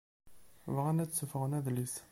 Bɣan 0.75 1.01
ad 1.03 1.07
d-suffɣen 1.09 1.57
adlis. 1.57 1.95